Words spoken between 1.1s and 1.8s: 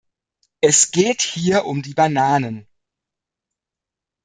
hier